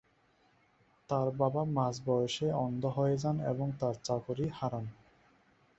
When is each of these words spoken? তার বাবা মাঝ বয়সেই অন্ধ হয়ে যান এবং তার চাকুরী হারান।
তার 1.09 1.27
বাবা 1.37 1.61
মাঝ 1.73 1.95
বয়সেই 2.05 2.53
অন্ধ 2.63 2.83
হয়ে 2.97 3.15
যান 3.17 3.37
এবং 3.45 3.67
তার 3.79 3.95
চাকুরী 4.03 4.45
হারান। 4.53 4.85